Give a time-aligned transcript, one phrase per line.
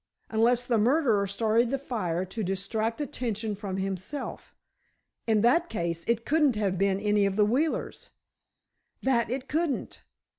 [0.31, 4.55] Unless the murderer started the fire to distract attention from himself.
[5.27, 8.09] In that case, it couldn't have been any of the Wheelers."
[9.03, 10.03] "That it couldn't.